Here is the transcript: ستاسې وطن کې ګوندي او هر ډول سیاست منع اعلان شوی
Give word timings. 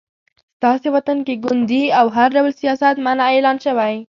ستاسې 0.57 0.87
وطن 0.95 1.17
کې 1.25 1.33
ګوندي 1.43 1.83
او 1.99 2.05
هر 2.15 2.29
ډول 2.35 2.51
سیاست 2.61 2.95
منع 3.05 3.25
اعلان 3.33 3.57
شوی 3.65 3.95